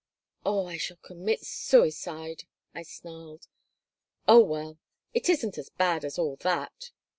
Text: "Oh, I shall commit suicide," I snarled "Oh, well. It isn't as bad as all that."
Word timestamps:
"Oh, 0.43 0.65
I 0.65 0.77
shall 0.77 0.97
commit 0.97 1.43
suicide," 1.45 2.45
I 2.73 2.81
snarled 2.81 3.45
"Oh, 4.27 4.39
well. 4.43 4.79
It 5.13 5.29
isn't 5.29 5.59
as 5.59 5.69
bad 5.69 6.03
as 6.03 6.17
all 6.17 6.37
that." 6.37 6.89